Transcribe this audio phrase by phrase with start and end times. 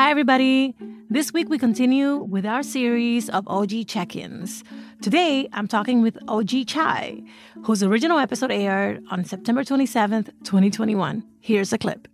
[0.00, 0.74] Hi, everybody.
[1.10, 4.64] This week we continue with our series of OG check ins.
[5.02, 7.22] Today I'm talking with OG Chai,
[7.64, 11.22] whose original episode aired on September 27th, 2021.
[11.40, 12.08] Here's a clip.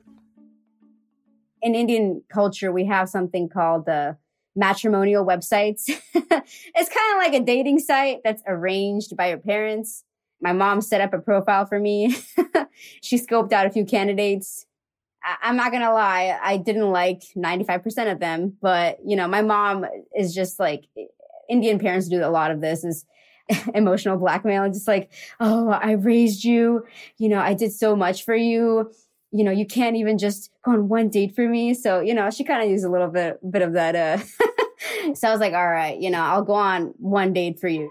[1.63, 4.17] In Indian culture, we have something called the
[4.57, 5.85] matrimonial websites.
[6.15, 10.03] it's kind of like a dating site that's arranged by your parents.
[10.41, 12.17] My mom set up a profile for me.
[13.03, 14.67] she scoped out a few candidates
[15.27, 19.43] I- am not gonna lie, I didn't like 95% of them, but you know, my
[19.43, 19.85] mom
[20.17, 20.85] is just like
[21.49, 23.05] Indian parents do a lot of this is
[23.75, 25.11] emotional blackmail and just like,
[25.41, 26.87] oh, I raised you,
[27.19, 28.93] you know, I did so much for you.
[29.33, 31.75] You know, you can't even just go on one date for me.
[31.75, 34.19] So, you know, she kind of used a little bit, bit of that, uh,
[35.15, 37.91] so I was like, all right, you know, I'll go on one date for you.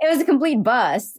[0.00, 1.18] It was a complete bust.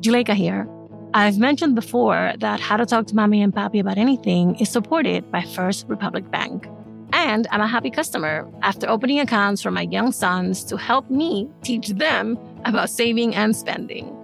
[0.00, 0.68] Juleyka here.
[1.14, 5.30] I've mentioned before that How to Talk to Mommy and Papi About Anything is supported
[5.30, 6.66] by First Republic Bank.
[7.12, 11.48] And I'm a happy customer after opening accounts for my young sons to help me
[11.62, 14.16] teach them about saving and spending.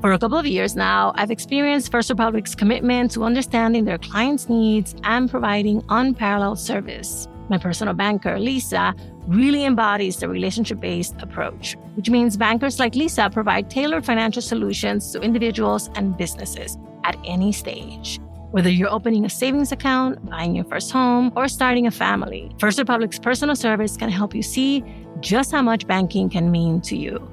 [0.00, 4.48] For a couple of years now, I've experienced First Republic's commitment to understanding their clients'
[4.48, 7.28] needs and providing unparalleled service.
[7.48, 8.94] My personal banker, Lisa,
[9.26, 15.12] really embodies the relationship based approach, which means bankers like Lisa provide tailored financial solutions
[15.12, 18.20] to individuals and businesses at any stage.
[18.50, 22.78] Whether you're opening a savings account, buying your first home, or starting a family, First
[22.78, 24.84] Republic's personal service can help you see
[25.20, 27.28] just how much banking can mean to you.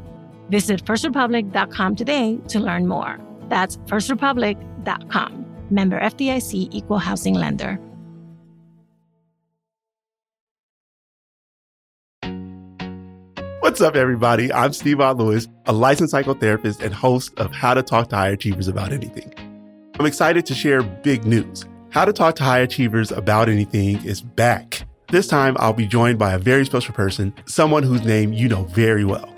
[0.49, 3.19] Visit firstrepublic.com today to learn more.
[3.49, 5.45] That's firstrepublic.com.
[5.69, 7.79] Member FDIC Equal Housing Lender.
[13.61, 14.51] What's up, everybody?
[14.51, 18.67] I'm Steve Lewis, a licensed psychotherapist and host of How to Talk to High Achievers
[18.67, 19.31] About Anything.
[19.99, 21.63] I'm excited to share big news.
[21.91, 24.87] How to Talk to High Achievers About Anything is back.
[25.09, 28.63] This time, I'll be joined by a very special person, someone whose name you know
[28.63, 29.31] very well.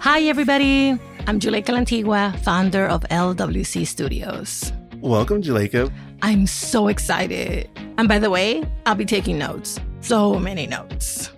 [0.00, 0.90] Hi, everybody.
[1.26, 4.70] I'm Juleyka Lantigua, founder of LWC Studios.
[5.00, 5.90] Welcome, Juleyka.
[6.20, 7.70] I'm so excited.
[7.96, 9.80] And by the way, I'll be taking notes.
[10.02, 11.31] So many notes.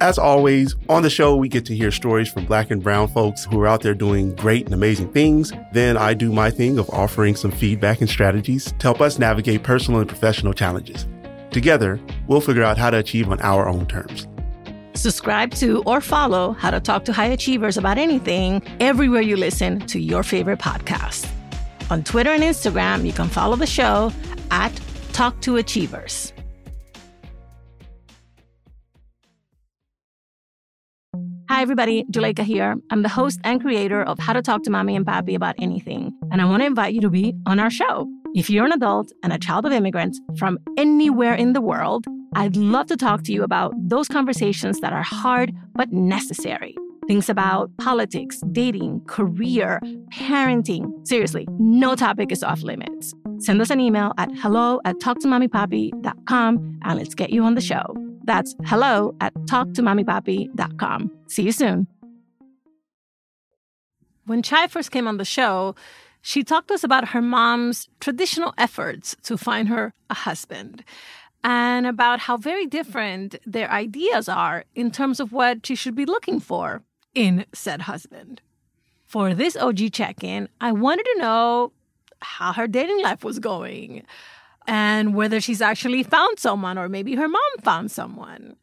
[0.00, 3.46] As always, on the show, we get to hear stories from black and brown folks
[3.46, 5.54] who are out there doing great and amazing things.
[5.72, 9.62] Then I do my thing of offering some feedback and strategies to help us navigate
[9.62, 11.06] personal and professional challenges.
[11.50, 14.28] Together, we'll figure out how to achieve on our own terms.
[14.92, 19.80] Subscribe to or follow How to Talk to High Achievers About Anything everywhere you listen
[19.86, 21.26] to your favorite podcast.
[21.90, 24.12] On Twitter and Instagram, you can follow the show
[24.50, 24.78] at
[25.12, 26.34] Talk to Achievers.
[31.56, 32.04] Hi, everybody.
[32.10, 32.76] Juleyka here.
[32.90, 36.12] I'm the host and creator of How to Talk to Mommy and Papi About Anything.
[36.30, 38.06] And I want to invite you to be on our show.
[38.34, 42.56] If you're an adult and a child of immigrants from anywhere in the world, I'd
[42.56, 46.76] love to talk to you about those conversations that are hard but necessary.
[47.08, 49.80] Things about politics, dating, career,
[50.12, 51.08] parenting.
[51.08, 53.14] Seriously, no topic is off limits.
[53.38, 58.05] Send us an email at hello at talktomommypapi.com and let's get you on the show.
[58.26, 61.10] That's hello at talktomommypapi.com.
[61.28, 61.86] See you soon.
[64.26, 65.76] When Chai first came on the show,
[66.20, 70.82] she talked to us about her mom's traditional efforts to find her a husband
[71.44, 76.04] and about how very different their ideas are in terms of what she should be
[76.04, 76.82] looking for
[77.14, 78.40] in said husband.
[79.04, 81.72] For this OG check in, I wanted to know
[82.20, 84.02] how her dating life was going
[84.66, 88.56] and whether she's actually found someone or maybe her mom found someone.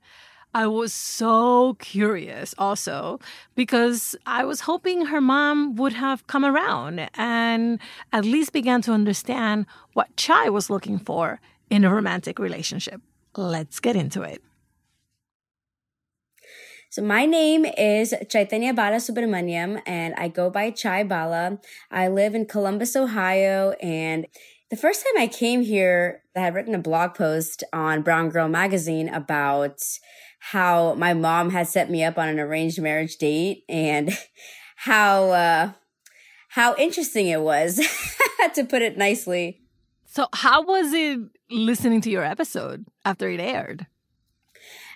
[0.56, 3.20] I was so curious also
[3.56, 7.80] because I was hoping her mom would have come around and
[8.12, 11.40] at least began to understand what Chai was looking for
[11.72, 13.02] in a romantic relationship.
[13.36, 14.44] Let's get into it.
[16.92, 21.58] So my name is Chaitanya Bala Subramaniam and I go by Chai Bala.
[21.90, 24.28] I live in Columbus, Ohio and
[24.74, 28.48] the first time I came here, I had written a blog post on Brown Girl
[28.48, 29.78] magazine about
[30.40, 34.18] how my mom had set me up on an arranged marriage date and
[34.78, 35.72] how uh,
[36.50, 37.76] how interesting it was,
[38.56, 39.62] to put it nicely.
[40.08, 41.20] So, how was it
[41.52, 43.86] listening to your episode after it aired?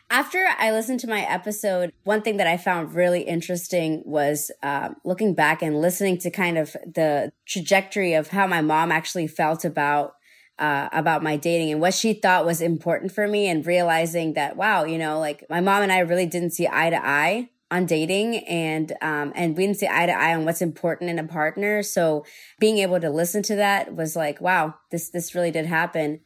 [0.09, 4.89] After I listened to my episode, one thing that I found really interesting was uh,
[5.03, 9.65] looking back and listening to kind of the trajectory of how my mom actually felt
[9.65, 10.13] about
[10.59, 14.55] uh, about my dating and what she thought was important for me, and realizing that
[14.55, 17.85] wow, you know, like my mom and I really didn't see eye to eye on
[17.85, 21.27] dating and um and we didn't see eye to eye on what's important in a
[21.27, 21.83] partner.
[21.83, 22.25] So
[22.59, 26.21] being able to listen to that was like wow this this really did happen.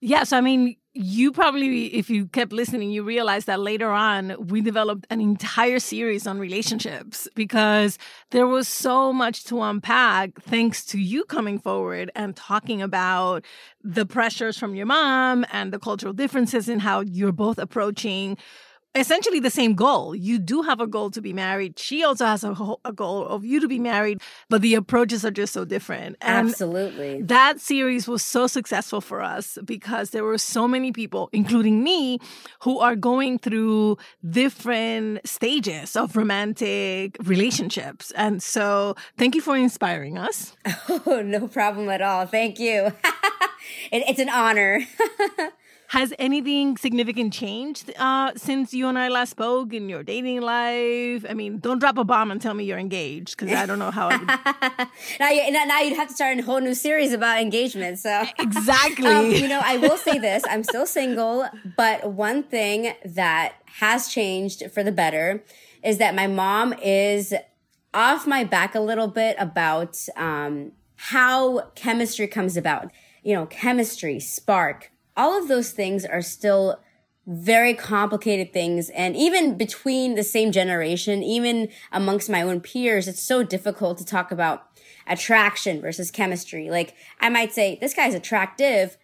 [0.00, 4.62] Yes i mean you probably if you kept listening you realized that later on we
[4.62, 7.98] developed an entire series on relationships because
[8.30, 13.44] there was so much to unpack thanks to you coming forward and talking about
[13.84, 18.38] the pressures from your mom and the cultural differences in how you're both approaching
[18.96, 20.14] essentially the same goal.
[20.14, 21.78] You do have a goal to be married.
[21.78, 25.30] She also has a, a, goal of you to be married, but the approaches are
[25.30, 26.16] just so different.
[26.20, 27.22] And Absolutely.
[27.22, 32.18] That series was so successful for us because there were so many people, including me,
[32.62, 33.98] who are going through
[34.28, 38.12] different stages of romantic relationships.
[38.12, 40.56] And so thank you for inspiring us.
[41.08, 42.26] Oh, no problem at all.
[42.26, 42.86] Thank you.
[43.92, 44.80] it, it's an honor.
[45.88, 51.24] Has anything significant changed uh, since you and I last spoke in your dating life?
[51.28, 53.92] I mean, don't drop a bomb and tell me you're engaged because I don't know
[53.92, 54.08] how.
[54.08, 54.26] Would...
[55.20, 58.00] now, you, now you'd have to start a whole new series about engagement.
[58.00, 59.06] So exactly.
[59.06, 61.46] um, you know, I will say this: I'm still single,
[61.76, 65.44] but one thing that has changed for the better
[65.84, 67.32] is that my mom is
[67.94, 72.90] off my back a little bit about um, how chemistry comes about.
[73.22, 76.80] You know, chemistry, spark all of those things are still
[77.26, 78.88] very complicated things.
[78.90, 84.04] And even between the same generation, even amongst my own peers, it's so difficult to
[84.04, 84.66] talk about
[85.06, 86.70] attraction versus chemistry.
[86.70, 88.96] Like I might say, this guy's attractive,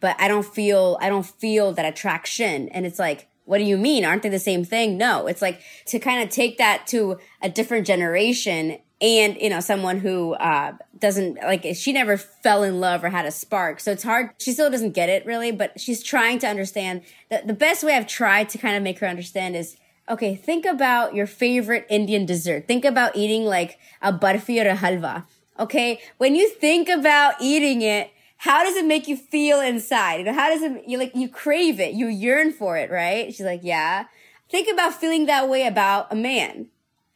[0.00, 2.68] but I don't feel, I don't feel that attraction.
[2.70, 4.04] And it's like, what do you mean?
[4.04, 4.96] Aren't they the same thing?
[4.96, 9.60] No, it's like to kind of take that to a different generation and you know
[9.60, 13.80] someone who uh, doesn't like she never fell in love or had a spark.
[13.80, 17.42] So it's hard she still doesn't get it really but she's trying to understand the,
[17.44, 19.76] the best way i've tried to kind of make her understand is
[20.08, 22.68] okay think about your favorite indian dessert.
[22.68, 25.26] Think about eating like a barfi or a halwa
[25.58, 26.00] okay?
[26.18, 30.16] When you think about eating it how does it make you feel inside?
[30.16, 33.26] You know how does it you like you crave it you yearn for it right?
[33.26, 34.06] She's like yeah.
[34.48, 36.66] Think about feeling that way about a man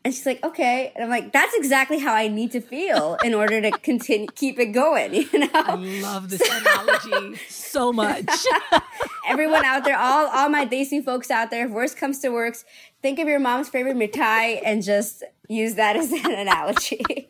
[0.07, 0.93] and she's like, okay.
[0.95, 4.57] And I'm like, that's exactly how I need to feel in order to continue, keep
[4.61, 5.49] it going, you know?
[5.53, 8.25] I love this analogy so much.
[9.29, 12.65] Everyone out there, all, all my Desi folks out there, if worst comes to worst,
[13.03, 17.27] think of your mom's favorite mithai and just use that as an analogy.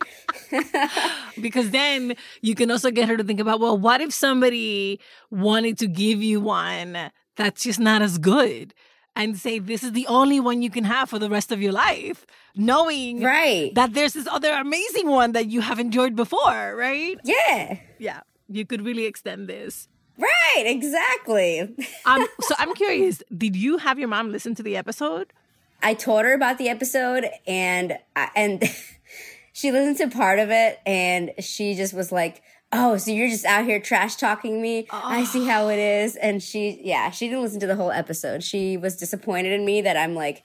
[1.41, 4.99] because then you can also get her to think about, well, what if somebody
[5.31, 8.75] wanted to give you one that's just not as good?
[9.17, 11.71] And say this is the only one you can have for the rest of your
[11.71, 12.25] life,
[12.55, 13.73] knowing right.
[13.73, 17.19] that there's this other amazing one that you have enjoyed before, right?
[17.23, 17.79] Yeah.
[17.97, 18.21] Yeah.
[18.47, 19.87] You could really extend this.
[20.17, 21.61] Right, exactly.
[22.05, 25.33] um, so I'm curious, did you have your mom listen to the episode?
[25.81, 27.97] I told her about the episode and
[28.35, 28.63] and
[29.53, 32.41] she listened to part of it and she just was like,
[32.71, 34.87] oh, so you're just out here trash talking me.
[34.91, 35.01] Oh.
[35.03, 36.15] I see how it is.
[36.15, 38.43] And she, yeah, she didn't listen to the whole episode.
[38.43, 40.43] She was disappointed in me that I'm like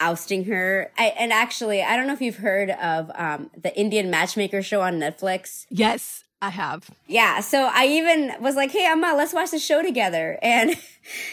[0.00, 0.92] ousting her.
[0.98, 4.80] I, and actually, I don't know if you've heard of um, the Indian Matchmaker show
[4.80, 5.66] on Netflix.
[5.70, 6.24] Yes.
[6.42, 6.90] I have.
[7.06, 7.40] Yeah.
[7.40, 10.38] So I even was like, Hey, Amma, let's watch the show together.
[10.42, 10.76] And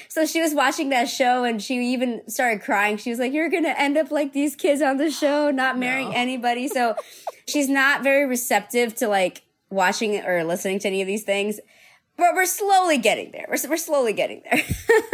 [0.07, 2.95] so she was watching that show and she even started crying.
[2.97, 5.77] She was like, You're going to end up like these kids on the show, not
[5.77, 6.15] marrying no.
[6.15, 6.69] anybody.
[6.69, 6.95] So
[7.45, 11.59] she's not very receptive to like watching or listening to any of these things,
[12.17, 13.47] but we're slowly getting there.
[13.49, 14.61] We're, we're slowly getting there.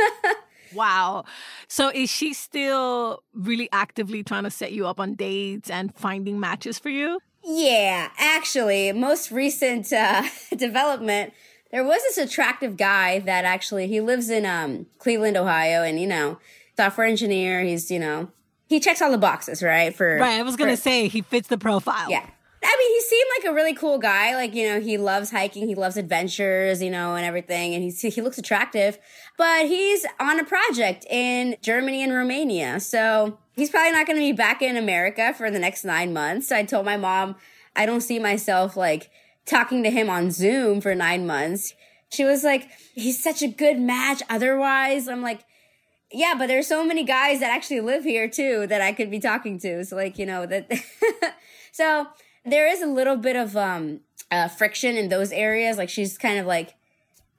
[0.74, 1.24] wow.
[1.68, 6.40] So is she still really actively trying to set you up on dates and finding
[6.40, 7.20] matches for you?
[7.44, 10.24] Yeah, actually, most recent uh,
[10.58, 11.34] development,
[11.72, 16.08] there was this attractive guy that actually he lives in um, Cleveland, Ohio, and you
[16.08, 16.40] know,
[16.76, 17.62] software engineer.
[17.62, 18.32] He's you know
[18.68, 19.96] he checks all the boxes, right?
[19.96, 22.10] For right, I was gonna for, say he fits the profile.
[22.10, 22.26] Yeah,
[22.70, 24.36] I mean, he seemed like a really cool guy.
[24.36, 27.74] Like, you know, he loves hiking, he loves adventures, you know, and everything.
[27.74, 28.98] And he's, he looks attractive,
[29.38, 32.82] but he's on a project in Germany and Romania.
[32.82, 36.52] So he's probably not going to be back in America for the next nine months.
[36.52, 37.38] I told my mom,
[37.74, 39.10] I don't see myself like
[39.46, 41.74] talking to him on Zoom for nine months.
[42.10, 45.08] She was like, he's such a good match otherwise.
[45.08, 45.46] I'm like,
[46.12, 49.20] yeah, but there's so many guys that actually live here too that I could be
[49.20, 49.86] talking to.
[49.86, 50.70] So like, you know, that,
[51.72, 52.08] so
[52.50, 54.02] there is a little bit of um
[54.32, 55.78] uh, friction in those areas.
[55.78, 56.76] Like she's kind of like,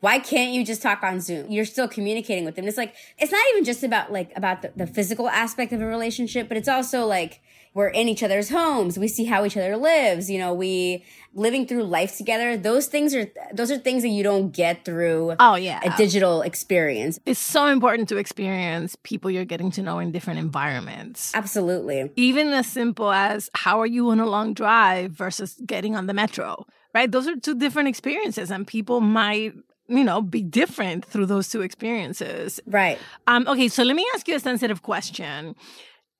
[0.00, 1.50] why can't you just talk on Zoom?
[1.50, 2.66] You're still communicating with them.
[2.66, 5.86] It's like it's not even just about like about the, the physical aspect of a
[5.86, 7.40] relationship, but it's also like
[7.78, 8.99] we're in each other's homes.
[8.99, 10.28] We see how each other lives.
[10.28, 12.56] You know, we living through life together.
[12.56, 16.42] Those things are those are things that you don't get through oh yeah a digital
[16.42, 17.20] experience.
[17.25, 21.32] It's so important to experience people you're getting to know in different environments.
[21.37, 22.11] Absolutely.
[22.16, 26.14] Even as simple as how are you on a long drive versus getting on the
[26.14, 26.66] metro,
[26.97, 27.12] right?
[27.12, 29.54] Those are two different experiences and people might
[29.87, 34.28] you know be different through those two experiences right um okay so let me ask
[34.28, 35.56] you a sensitive question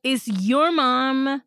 [0.02, 1.43] is your mom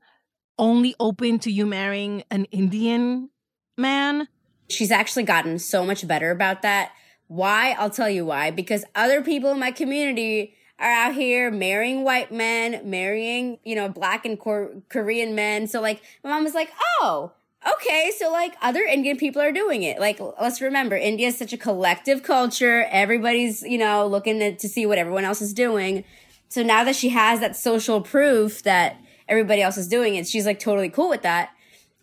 [0.58, 3.30] only open to you marrying an indian
[3.78, 4.28] man
[4.70, 6.92] she's actually gotten so much better about that
[7.28, 12.04] why i'll tell you why because other people in my community are out here marrying
[12.04, 16.54] white men marrying you know black and Cor- korean men so like my mom was
[16.54, 17.32] like oh
[17.68, 20.00] okay, so like other Indian people are doing it.
[20.00, 22.88] Like, let's remember, India is such a collective culture.
[22.90, 26.04] Everybody's, you know, looking to, to, see what everyone else is doing.
[26.52, 28.98] So now that she has that social proof that
[29.30, 31.52] everybody else is doing it, she's like totally cool with that.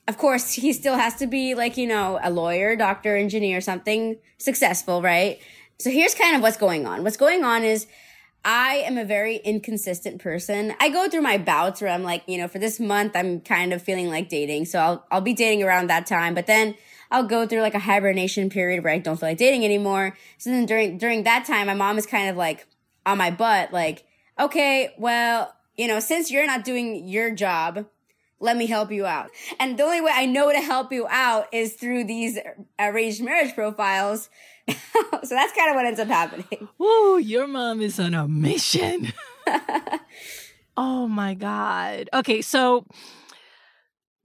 [0.09, 4.17] Of course, he still has to be like, you know, a lawyer, doctor, engineer, something
[4.39, 5.39] successful, right?
[5.79, 7.05] So here's kind of what's going on.
[7.05, 7.87] What's going on is
[8.43, 10.73] I am a very inconsistent person.
[10.81, 13.75] I go through my bouts where I'm like, you know, for this month, I'm kind
[13.75, 14.65] of feeling like dating.
[14.65, 16.75] So I'll, I'll be dating around that time, but then
[17.11, 20.17] I'll go through like a hibernation period where I don't feel like dating anymore.
[20.39, 22.67] So then during, during that time, my mom is kind of like
[23.05, 24.07] on my butt, like,
[24.39, 27.87] okay, well, you know, since you're not doing your job,
[28.41, 29.31] let me help you out.
[29.59, 32.39] And the only way I know to help you out is through these
[32.79, 34.29] arranged marriage profiles
[35.25, 36.69] so that's kind of what ends up happening.
[36.83, 39.13] Ooh, your mom is on a mission.
[40.77, 42.11] oh my God.
[42.13, 42.85] Okay, so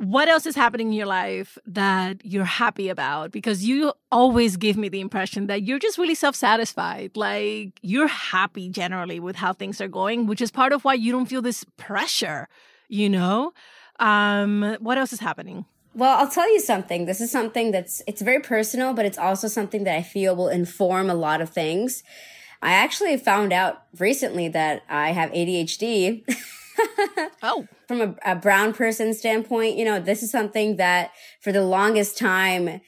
[0.04, 3.32] what else is happening in your life that you're happy about?
[3.32, 7.12] Because you always give me the impression that you're just really self satisfied.
[7.16, 11.12] Like you're happy generally with how things are going, which is part of why you
[11.12, 12.48] don't feel this pressure,
[12.90, 13.54] you know?
[14.00, 15.66] Um, what else is happening?
[15.96, 17.06] Well, I'll tell you something.
[17.06, 20.50] This is something that's it's very personal, but it's also something that I feel will
[20.50, 22.04] inform a lot of things.
[22.62, 26.24] I actually found out recently that I have ADHD.
[27.44, 27.68] oh.
[27.88, 31.12] From a, a brown person standpoint, you know, this is something that
[31.42, 32.82] for the longest time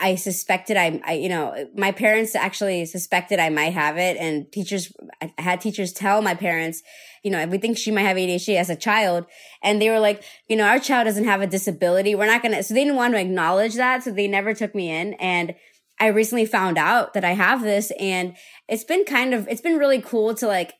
[0.00, 4.16] I suspected I, I, you know, my parents actually suspected I might have it.
[4.16, 6.82] And teachers, I had teachers tell my parents,
[7.22, 9.26] you know, we think she might have ADHD as a child.
[9.62, 12.14] And they were like, you know, our child doesn't have a disability.
[12.14, 14.02] We're not going to, so they didn't want to acknowledge that.
[14.02, 15.14] So they never took me in.
[15.14, 15.54] And
[16.00, 18.34] I recently found out that I have this and
[18.68, 20.74] it's been kind of, it's been really cool to like,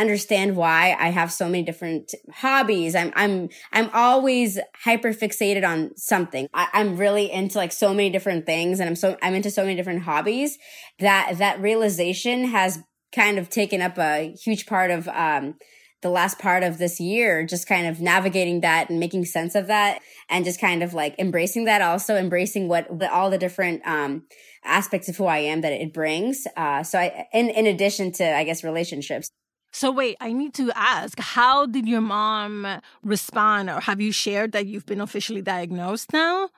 [0.00, 2.94] understand why I have so many different hobbies.
[2.94, 6.48] I'm, I'm, I'm always hyper fixated on something.
[6.54, 9.62] I, am really into like so many different things and I'm so, I'm into so
[9.62, 10.58] many different hobbies
[10.98, 12.78] that, that realization has
[13.14, 15.56] kind of taken up a huge part of, um,
[16.02, 19.66] the last part of this year, just kind of navigating that and making sense of
[19.66, 23.86] that and just kind of like embracing that also embracing what the, all the different,
[23.86, 24.22] um,
[24.64, 26.46] aspects of who I am that it brings.
[26.56, 29.30] Uh, so I, in, in addition to, I guess, relationships.
[29.72, 32.66] So wait, I need to ask, how did your mom
[33.02, 36.50] respond or have you shared that you've been officially diagnosed now?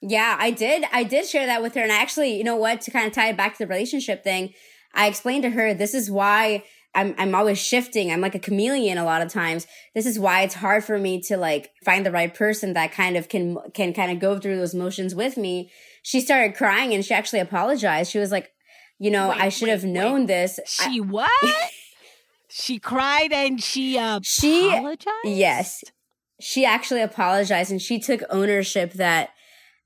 [0.00, 0.84] Yeah, I did.
[0.92, 1.80] I did share that with her.
[1.80, 4.24] And I actually, you know what, to kind of tie it back to the relationship
[4.24, 4.52] thing,
[4.94, 6.64] I explained to her this is why
[6.94, 8.12] I'm I'm always shifting.
[8.12, 9.66] I'm like a chameleon a lot of times.
[9.94, 13.16] This is why it's hard for me to like find the right person that kind
[13.16, 15.70] of can can kind of go through those motions with me.
[16.02, 18.10] She started crying and she actually apologized.
[18.10, 18.50] She was like,
[18.98, 20.26] you know, wait, I should wait, have known wait.
[20.28, 20.60] this.
[20.66, 21.30] She I- what?
[22.54, 25.08] She cried and she uh, she apologized.
[25.24, 25.82] Yes,
[26.38, 29.30] she actually apologized and she took ownership that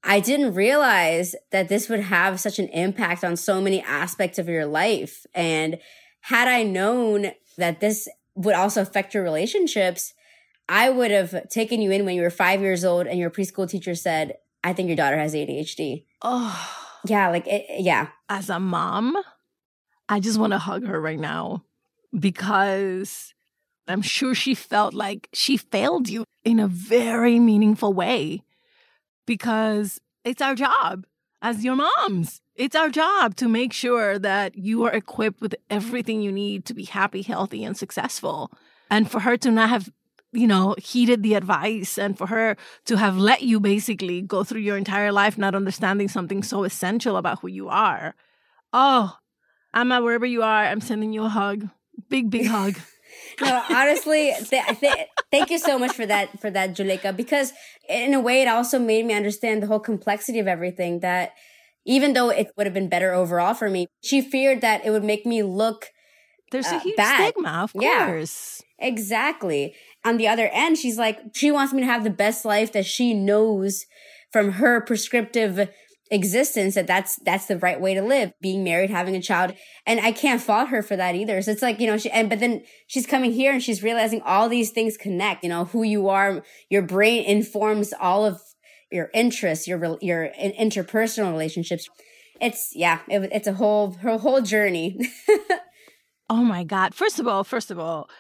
[0.03, 4.49] I didn't realize that this would have such an impact on so many aspects of
[4.49, 5.27] your life.
[5.33, 5.79] And
[6.23, 10.13] had I known that this would also affect your relationships,
[10.69, 13.71] I would have taken you in when you were five years old and your preschool
[13.71, 16.05] teacher said, I think your daughter has ADHD.
[16.23, 16.69] Oh.
[17.07, 18.09] Yeah, like, it, yeah.
[18.29, 19.17] As a mom,
[20.09, 21.63] I just want to hug her right now
[22.19, 23.35] because
[23.89, 28.43] I'm sure she felt like she failed you in a very meaningful way
[29.27, 31.07] because it's our job
[31.43, 32.41] as your moms.
[32.55, 36.75] It's our job to make sure that you are equipped with everything you need to
[36.75, 38.51] be happy, healthy, and successful.
[38.91, 39.91] And for her to not have,
[40.33, 44.63] you know, heeded the advice and for her to have let you basically go through
[44.63, 48.15] your entire life not understanding something so essential about who you are.
[48.73, 49.17] Oh,
[49.75, 51.69] Amma, wherever you are, I'm sending you a hug
[52.09, 52.79] big big hug
[53.41, 57.53] no honestly th- th- thank you so much for that for that Juleyka because
[57.89, 61.33] in a way it also made me understand the whole complexity of everything that
[61.85, 65.05] even though it would have been better overall for me she feared that it would
[65.05, 65.91] make me look
[66.53, 67.33] there's uh, a huge bad.
[67.33, 69.75] stigma of course Exactly.
[70.05, 72.87] On the other end, she's like, she wants me to have the best life that
[72.87, 73.87] she knows
[74.31, 75.69] from her prescriptive
[76.11, 79.55] existence that that's that's the right way to live being married having a child.
[79.87, 81.41] And i can't fault her for that either.
[81.43, 84.23] So it's like you know she and but then she's coming here and she's realizing
[84.23, 86.43] all these things connect you know who you are.
[86.71, 88.41] Your brain informs all of
[88.91, 91.89] your interests your your interpersonal relationships.
[92.41, 94.99] It's yeah it, it's a whole her whole journey.
[96.29, 96.93] Oh my god.
[96.93, 98.11] First of all first of all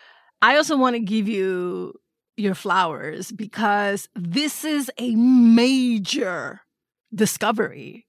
[0.42, 1.94] i also want to give you
[2.36, 6.60] your flowers because this is a major
[7.14, 8.06] discovery.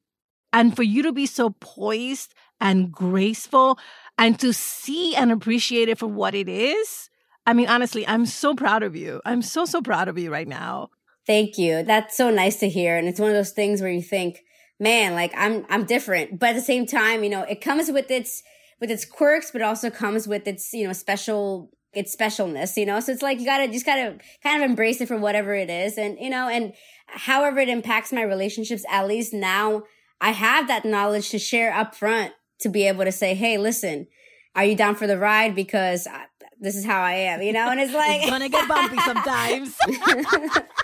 [0.53, 3.77] And for you to be so poised and graceful
[4.17, 7.09] and to see and appreciate it for what it is.
[7.45, 9.21] I mean, honestly, I'm so proud of you.
[9.25, 10.89] I'm so, so proud of you right now.
[11.25, 11.83] Thank you.
[11.83, 12.97] That's so nice to hear.
[12.97, 14.43] And it's one of those things where you think,
[14.79, 16.39] man, like I'm, I'm different.
[16.39, 18.43] But at the same time, you know, it comes with its,
[18.79, 22.99] with its quirks, but also comes with its, you know, special its specialness, you know?
[22.99, 25.97] So it's like you gotta just gotta kind of embrace it for whatever it is.
[25.97, 26.73] And, you know, and
[27.07, 29.83] however it impacts my relationships, at least now
[30.21, 34.07] I have that knowledge to share up front to be able to say, Hey, listen,
[34.55, 35.55] are you down for the ride?
[35.55, 36.25] Because I,
[36.59, 37.69] this is how I am, you know?
[37.69, 39.75] And it's like, it's gonna get bumpy sometimes.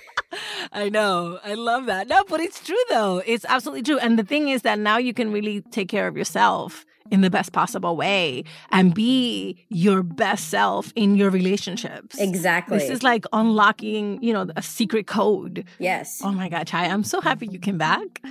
[0.73, 1.39] I know.
[1.43, 2.07] I love that.
[2.07, 3.21] No, but it's true though.
[3.25, 3.99] It's absolutely true.
[3.99, 7.29] And the thing is that now you can really take care of yourself in the
[7.29, 12.19] best possible way and be your best self in your relationships.
[12.19, 12.79] Exactly.
[12.79, 15.65] This is like unlocking, you know, a secret code.
[15.77, 16.21] Yes.
[16.23, 18.21] Oh my God, Chai, I'm so happy you came back.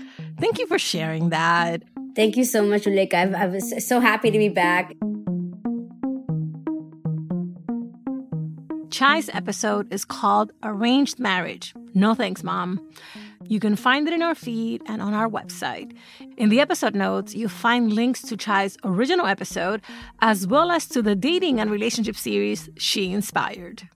[0.41, 1.83] Thank you for sharing that.
[2.17, 3.35] Thank you so much, Juleyka.
[3.35, 4.95] I was so happy to be back.
[8.91, 11.73] Chai's episode is called Arranged Marriage.
[11.95, 12.81] No thanks, Mom.
[13.45, 15.95] You can find it in our feed and on our website.
[16.37, 19.83] In the episode notes, you'll find links to Chai's original episode,
[20.21, 23.89] as well as to the dating and relationship series she inspired.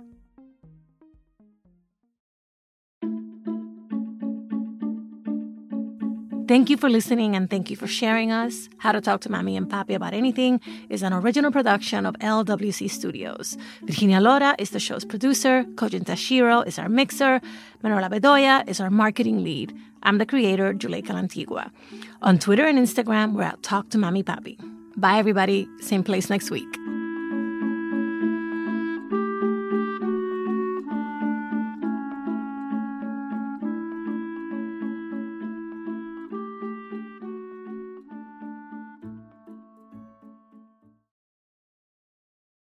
[6.49, 8.69] Thank you for listening and thank you for sharing us.
[8.79, 12.89] How to Talk to Mommy and Papi About Anything is an original production of LWC
[12.89, 13.59] Studios.
[13.83, 15.65] Virginia Lora is the show's producer.
[15.75, 17.41] Kojin Tashiro is our mixer.
[17.83, 19.77] Manuela Bedoya is our marketing lead.
[20.05, 21.73] I'm the creator, Juleyka Lantigua.
[22.23, 24.57] On Twitter and Instagram, we're at Talk to Mommy Papi.
[24.97, 25.69] Bye, everybody.
[25.81, 26.86] Same place next week.